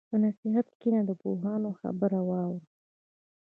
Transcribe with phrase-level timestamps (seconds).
[0.09, 2.63] په نصیحت کښېنه، د پوهانو خبره واوره.